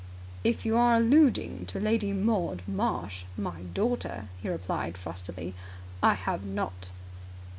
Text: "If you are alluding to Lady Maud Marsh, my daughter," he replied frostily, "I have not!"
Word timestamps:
"If 0.43 0.65
you 0.65 0.77
are 0.77 0.95
alluding 0.95 1.67
to 1.67 1.79
Lady 1.79 2.11
Maud 2.11 2.63
Marsh, 2.67 3.21
my 3.37 3.61
daughter," 3.61 4.29
he 4.41 4.49
replied 4.49 4.97
frostily, 4.97 5.53
"I 6.01 6.15
have 6.15 6.43
not!" 6.43 6.89